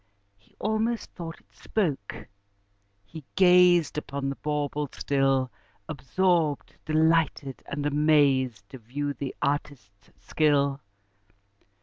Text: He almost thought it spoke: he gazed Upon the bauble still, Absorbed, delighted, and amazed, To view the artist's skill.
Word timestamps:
He 0.35 0.55
almost 0.57 1.11
thought 1.11 1.39
it 1.39 1.53
spoke: 1.55 2.27
he 3.05 3.23
gazed 3.35 3.99
Upon 3.99 4.29
the 4.29 4.35
bauble 4.37 4.89
still, 4.91 5.51
Absorbed, 5.87 6.73
delighted, 6.87 7.61
and 7.67 7.85
amazed, 7.85 8.67
To 8.69 8.79
view 8.79 9.13
the 9.13 9.35
artist's 9.43 10.09
skill. 10.19 10.81